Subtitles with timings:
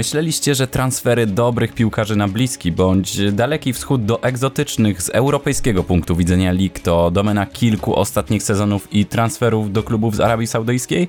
[0.00, 6.16] Myśleliście, że transfery dobrych piłkarzy na bliski bądź daleki wschód do egzotycznych z europejskiego punktu
[6.16, 11.08] widzenia lig to domena kilku ostatnich sezonów i transferów do klubów z Arabii Saudyjskiej?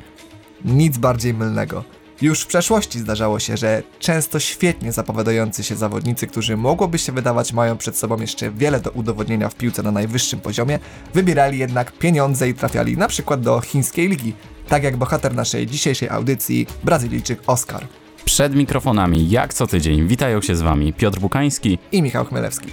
[0.66, 1.84] Nic bardziej mylnego.
[2.22, 7.54] Już w przeszłości zdarzało się, że często świetnie zapowiadający się zawodnicy, którzy mogłoby się wydawać
[7.54, 10.80] mają przed sobą jeszcze wiele do udowodnienia w piłce na najwyższym poziomie,
[11.14, 14.34] wybierali jednak pieniądze i trafiali na przykład do chińskiej ligi,
[14.68, 17.88] tak jak bohater naszej dzisiejszej audycji, Brazylijczyk Oscar.
[18.32, 22.68] Przed mikrofonami, jak co tydzień, witają się z Wami Piotr Bukański i Michał Chmielewski.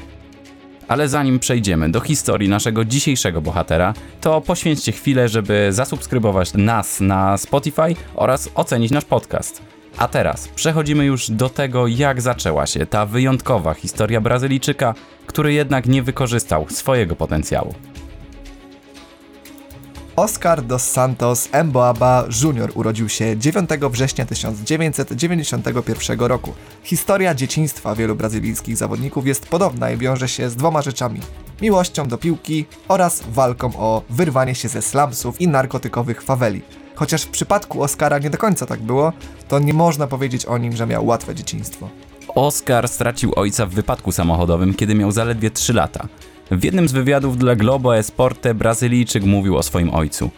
[0.88, 7.38] Ale zanim przejdziemy do historii naszego dzisiejszego bohatera, to poświęćcie chwilę, żeby zasubskrybować nas na
[7.38, 9.62] Spotify oraz ocenić nasz podcast.
[9.96, 14.94] A teraz przechodzimy już do tego, jak zaczęła się ta wyjątkowa historia Brazylijczyka,
[15.26, 17.74] który jednak nie wykorzystał swojego potencjału.
[20.18, 22.72] Oscar dos Santos Emboaba Jr.
[22.74, 26.54] urodził się 9 września 1991 roku.
[26.82, 31.20] Historia dzieciństwa wielu brazylijskich zawodników jest podobna i wiąże się z dwoma rzeczami.
[31.62, 36.62] Miłością do piłki oraz walką o wyrwanie się ze slumsów i narkotykowych faweli.
[36.94, 39.12] Chociaż w przypadku Oscara nie do końca tak było,
[39.48, 41.88] to nie można powiedzieć o nim, że miał łatwe dzieciństwo.
[42.28, 46.08] Oscar stracił ojca w wypadku samochodowym, kiedy miał zaledwie 3 lata.
[46.50, 50.30] W jednym z wywiadów dla Globo Esporte Brazylijczyk mówił o swoim ojcu.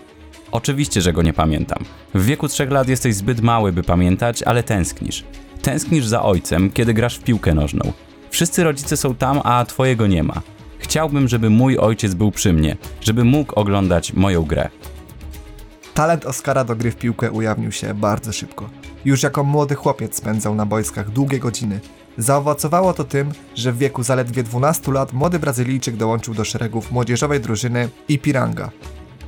[0.52, 1.84] Oczywiście, że go nie pamiętam.
[2.14, 5.24] W wieku trzech lat jesteś zbyt mały, by pamiętać, ale tęsknisz.
[5.62, 7.92] Tęsknisz za ojcem, kiedy grasz w piłkę nożną.
[8.30, 10.40] Wszyscy rodzice są tam, a twojego nie ma.
[10.78, 14.68] Chciałbym, żeby mój ojciec był przy mnie, żeby mógł oglądać moją grę.
[15.94, 18.70] Talent Oscara do gry w piłkę ujawnił się bardzo szybko.
[19.04, 21.80] Już jako młody chłopiec spędzał na boiskach długie godziny,
[22.20, 27.40] Zaowocowało to tym, że w wieku zaledwie 12 lat młody Brazylijczyk dołączył do szeregów młodzieżowej
[27.40, 28.70] drużyny Ipiranga.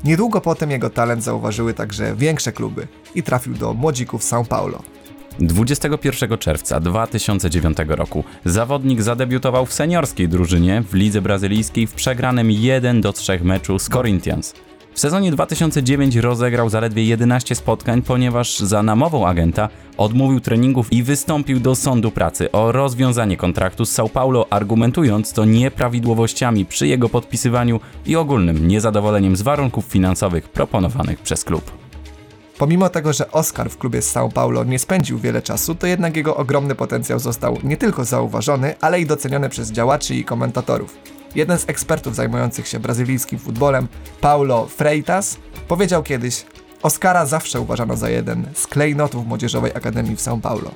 [0.04, 4.82] Niedługo potem jego talent zauważyły także większe kluby i trafił do młodzików São Paulo.
[5.38, 13.00] 21 czerwca 2009 roku zawodnik zadebiutował w seniorskiej drużynie w lidze brazylijskiej w przegranym 1
[13.00, 14.54] do 3 meczu z Corinthians.
[14.94, 21.60] W sezonie 2009 rozegrał zaledwie 11 spotkań, ponieważ za namową agenta odmówił treningów i wystąpił
[21.60, 27.80] do sądu pracy o rozwiązanie kontraktu z São Paulo, argumentując to nieprawidłowościami przy jego podpisywaniu
[28.06, 31.70] i ogólnym niezadowoleniem z warunków finansowych proponowanych przez klub.
[32.58, 36.16] Pomimo tego, że Oscar w klubie z São Paulo nie spędził wiele czasu, to jednak
[36.16, 40.98] jego ogromny potencjał został nie tylko zauważony, ale i doceniony przez działaczy i komentatorów.
[41.34, 43.88] Jeden z ekspertów zajmujących się brazylijskim futbolem,
[44.20, 45.36] Paulo Freitas,
[45.68, 46.44] powiedział kiedyś:
[46.82, 50.70] Oscara zawsze uważano za jeden z klejnotów Młodzieżowej Akademii w São Paulo.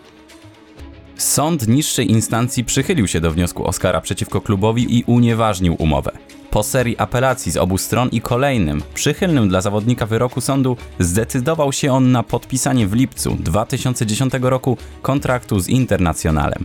[1.16, 6.10] Sąd niższej instancji przychylił się do wniosku Oscara przeciwko klubowi i unieważnił umowę.
[6.50, 11.92] Po serii apelacji z obu stron i kolejnym, przychylnym dla zawodnika wyroku sądu, zdecydował się
[11.92, 16.64] on na podpisanie w lipcu 2010 roku kontraktu z Internacjonalem.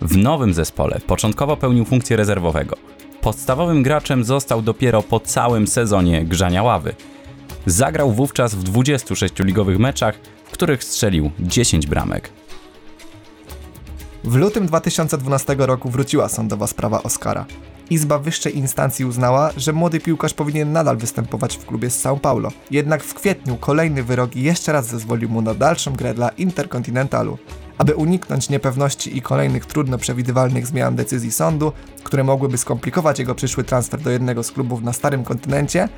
[0.00, 2.76] W nowym zespole początkowo pełnił funkcję rezerwowego.
[3.26, 6.94] Podstawowym graczem został dopiero po całym sezonie grzania ławy.
[7.66, 10.14] Zagrał wówczas w 26 ligowych meczach,
[10.44, 12.30] w których strzelił 10 bramek.
[14.24, 17.46] W lutym 2012 roku wróciła sądowa sprawa Oscara.
[17.90, 22.48] Izba wyższej instancji uznała, że młody piłkarz powinien nadal występować w klubie z São Paulo.
[22.70, 27.38] Jednak w kwietniu kolejny wyrok jeszcze raz zezwolił mu na dalszą grę dla Interkontynentalu.
[27.78, 31.72] Aby uniknąć niepewności i kolejnych trudno przewidywalnych zmian decyzji sądu,
[32.04, 35.88] które mogłyby skomplikować jego przyszły transfer do jednego z klubów na starym kontynencie,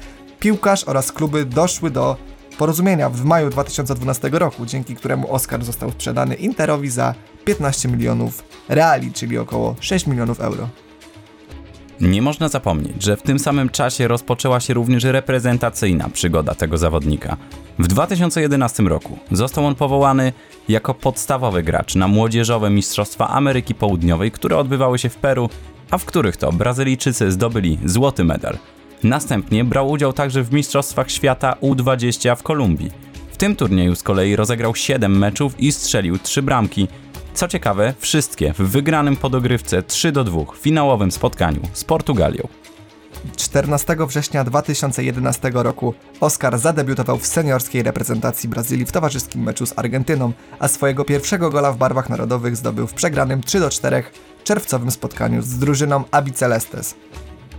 [0.41, 2.17] piłkarz oraz kluby doszły do
[2.59, 9.13] porozumienia w maju 2012 roku, dzięki któremu Oscar został sprzedany Interowi za 15 milionów reali,
[9.13, 10.69] czyli około 6 milionów euro.
[12.01, 17.37] Nie można zapomnieć, że w tym samym czasie rozpoczęła się również reprezentacyjna przygoda tego zawodnika.
[17.79, 20.33] W 2011 roku został on powołany
[20.69, 25.49] jako podstawowy gracz na młodzieżowe Mistrzostwa Ameryki Południowej, które odbywały się w Peru,
[25.91, 28.59] a w których to Brazylijczycy zdobyli złoty medal.
[29.03, 32.91] Następnie brał udział także w Mistrzostwach Świata U20 w Kolumbii.
[33.33, 36.89] W tym turnieju z kolei rozegrał 7 meczów i strzelił 3 bramki,
[37.35, 42.49] co ciekawe, wszystkie w wygranym po dogrywce 3 do 2 finałowym spotkaniu z Portugalią.
[43.37, 50.33] 14 września 2011 roku Oscar zadebiutował w seniorskiej reprezentacji Brazylii w towarzyskim meczu z Argentyną,
[50.59, 54.03] a swojego pierwszego gola w barwach narodowych zdobył w przegranym 3 do 4
[54.45, 56.95] czerwcowym spotkaniu z drużyną Abicelestes.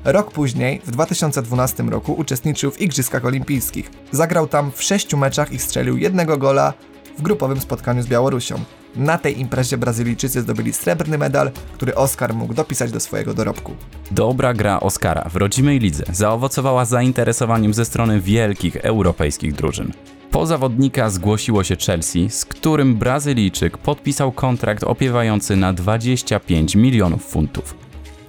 [0.03, 3.91] Rok później, w 2012 roku, uczestniczył w Igrzyskach Olimpijskich.
[4.11, 6.73] Zagrał tam w sześciu meczach i strzelił jednego gola
[7.17, 8.59] w grupowym spotkaniu z Białorusią.
[8.99, 13.75] Na tej imprezie Brazylijczycy zdobyli srebrny medal, który Oscar mógł dopisać do swojego dorobku.
[14.11, 19.91] Dobra gra Oscara w rodzimej lidze zaowocowała zainteresowaniem ze strony wielkich europejskich drużyn.
[20.31, 27.75] Po zawodnika zgłosiło się Chelsea, z którym Brazylijczyk podpisał kontrakt opiewający na 25 milionów funtów.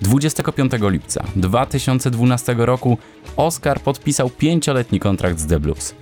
[0.01, 2.99] 25 lipca 2012 roku
[3.37, 5.95] Oscar podpisał pięcioletni kontrakt z The Blues.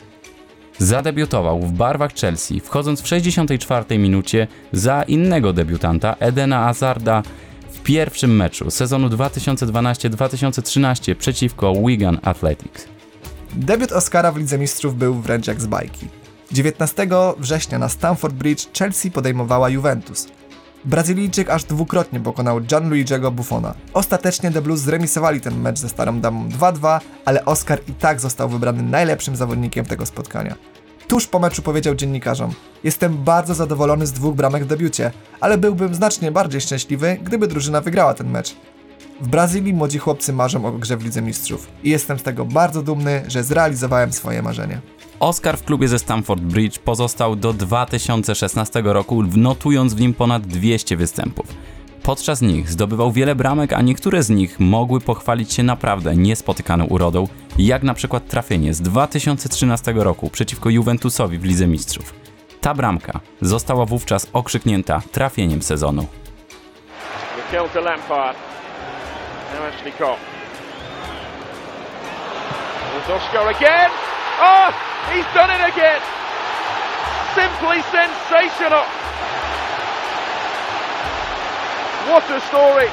[0.78, 7.22] Zadebiutował w barwach Chelsea, wchodząc w 64 minucie za innego debiutanta Edena Hazarda
[7.70, 12.88] w pierwszym meczu sezonu 2012-2013 przeciwko Wigan Athletics.
[13.54, 16.06] Debiut Oscara w Lidze Mistrzów był wręcz jak z bajki.
[16.52, 17.08] 19
[17.38, 20.26] września na Stamford Bridge Chelsea podejmowała Juventus.
[20.88, 23.74] Brazylijczyk aż dwukrotnie pokonał Gianluigiego Buffona.
[23.94, 28.48] Ostatecznie The Blues zremisowali ten mecz ze Starą Damą 2-2, ale Oscar i tak został
[28.48, 30.54] wybrany najlepszym zawodnikiem tego spotkania.
[31.08, 32.54] Tuż po meczu powiedział dziennikarzom:
[32.84, 37.80] Jestem bardzo zadowolony z dwóch bramek w debiucie, ale byłbym znacznie bardziej szczęśliwy, gdyby drużyna
[37.80, 38.56] wygrała ten mecz.
[39.20, 42.82] W Brazylii młodzi chłopcy marzą o grze w Lidze Mistrzów i jestem z tego bardzo
[42.82, 44.80] dumny, że zrealizowałem swoje marzenie.
[45.20, 50.96] Oscar w klubie ze Stamford Bridge pozostał do 2016 roku, notując w nim ponad 200
[50.96, 51.46] występów.
[52.02, 57.28] Podczas nich zdobywał wiele bramek, a niektóre z nich mogły pochwalić się naprawdę niespotykaną urodą,
[57.58, 62.14] jak na przykład trafienie z 2013 roku przeciwko Juventusowi w Lidze Mistrzów.
[62.60, 66.06] Ta bramka została wówczas okrzyknięta trafieniem sezonu.
[73.10, 73.90] Oscar again.
[74.40, 74.70] Oh,
[75.12, 76.00] he's done it again.
[77.34, 78.84] Simply sensational.
[82.08, 82.88] What a story!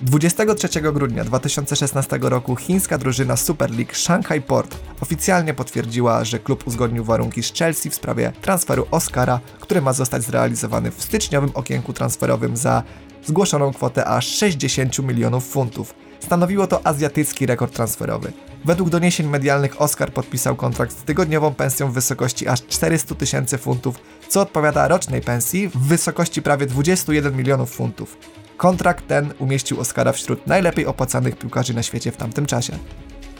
[0.00, 7.04] 23 grudnia 2016 roku chińska drużyna Super League Shanghai Port oficjalnie potwierdziła, że klub uzgodnił
[7.04, 12.56] warunki z Chelsea w sprawie transferu Oscara, który ma zostać zrealizowany w styczniowym okienku transferowym
[12.56, 12.82] za
[13.26, 15.94] zgłoszoną kwotę aż 60 milionów funtów.
[16.20, 18.32] Stanowiło to azjatycki rekord transferowy.
[18.64, 23.96] Według doniesień medialnych Oscar podpisał kontrakt z tygodniową pensją w wysokości aż 400 tysięcy funtów,
[24.28, 28.16] co odpowiada rocznej pensji w wysokości prawie 21 milionów funtów.
[28.56, 32.78] Kontrakt ten umieścił Oscara wśród najlepiej opłacanych piłkarzy na świecie w tamtym czasie.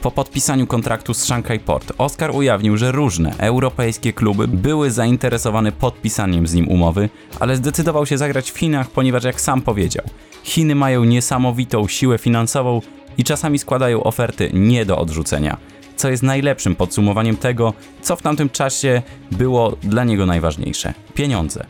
[0.06, 6.48] Po podpisaniu kontraktu z Shanghai Port, Oscar ujawnił, że różne europejskie kluby były zainteresowane podpisaniem
[6.48, 10.06] z nim umowy, ale zdecydował się zagrać w Chinach, ponieważ jak sam powiedział,
[10.44, 12.82] Chiny mają niesamowitą siłę finansową
[13.18, 15.58] i czasami składają oferty nie do odrzucenia,
[15.96, 19.02] co jest najlepszym podsumowaniem tego, co w tamtym czasie
[19.32, 21.66] było dla niego najważniejsze pieniądze.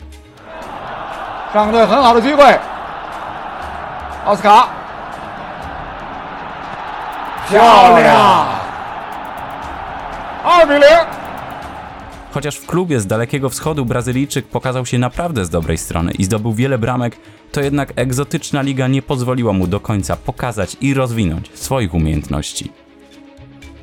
[1.54, 2.58] 上队很好的机会，
[4.26, 4.70] 奥斯卡，
[7.50, 7.58] 漂
[8.00, 8.46] 亮，
[10.44, 11.22] 二比零。
[12.34, 16.78] Chociaż w klubie z Dalekiego Wschodu Brazylijczyk pokazał się naprawdę z dobrej strony i zdobył wiele
[16.78, 17.18] bramek,
[17.52, 22.72] to jednak egzotyczna liga nie pozwoliła mu do końca pokazać i rozwinąć swoich umiejętności.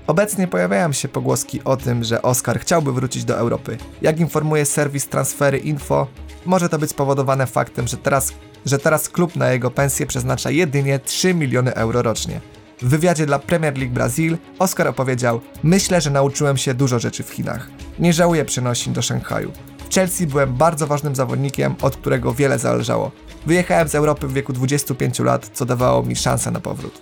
[0.06, 3.78] Obecnie pojawiają się pogłoski o tym, że Oscar chciałby wrócić do Europy.
[4.02, 6.06] Jak informuje serwis Transfery Info,
[6.46, 8.32] może to być spowodowane faktem, że teraz,
[8.66, 12.40] że teraz klub na jego pensję przeznacza jedynie 3 miliony euro rocznie.
[12.83, 17.29] W wywiadzie dla Premier League Brazil Oscar opowiedział: Myślę, że nauczyłem się dużo rzeczy w
[17.29, 17.69] Chinach.
[17.99, 19.51] Nie żałuję przenosin do Szanghaju.
[19.89, 23.11] W Chelsea byłem bardzo ważnym zawodnikiem, od którego wiele zależało.
[23.45, 27.01] Wyjechałem z Europy w wieku 25 lat, co dawało mi szansę na powrót.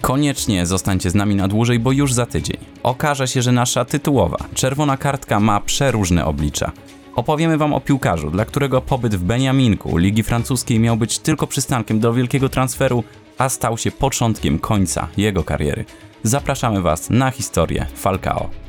[0.00, 4.36] Koniecznie zostańcie z nami na dłużej, bo już za tydzień okaże się, że nasza tytułowa
[4.54, 6.72] czerwona kartka ma przeróżne oblicza.
[7.16, 12.00] Opowiemy Wam o piłkarzu, dla którego pobyt w Beniaminku Ligi Francuskiej miał być tylko przystankiem
[12.00, 13.04] do wielkiego transferu,
[13.38, 15.84] a stał się początkiem końca jego kariery.
[16.22, 18.61] Zapraszamy Was na historię Falcao.